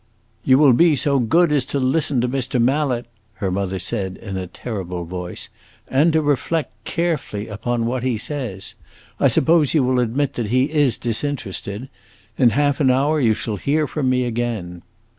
[0.43, 2.59] "You will be so good as to listen to Mr.
[2.59, 3.05] Mallet,"
[3.35, 5.49] her mother said, in a terrible voice,
[5.87, 8.73] "and to reflect carefully upon what he says.
[9.19, 11.87] I suppose you will admit that he is disinterested.
[12.35, 14.81] In half an hour you shall hear from me again!"